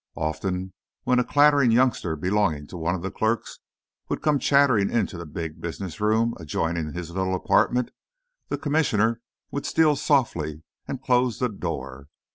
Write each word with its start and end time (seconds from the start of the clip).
Often 0.17 0.73
when 1.03 1.19
a 1.19 1.23
clattering 1.23 1.69
youngster 1.69 2.15
belonging 2.15 2.65
to 2.69 2.75
one 2.77 2.95
of 2.95 3.03
the 3.03 3.11
clerks 3.11 3.59
would 4.09 4.23
come 4.23 4.39
chattering 4.39 4.89
into 4.89 5.15
the 5.15 5.27
big 5.27 5.61
business 5.61 6.01
room 6.01 6.33
adjoining 6.39 6.93
his 6.93 7.11
little 7.11 7.35
apartment, 7.35 7.91
the 8.49 8.57
Commissioner 8.57 9.21
would 9.51 9.67
steal 9.67 9.95
softly 9.95 10.63
and 10.87 11.03
close 11.03 11.37
the 11.37 11.49
door. 11.49 12.07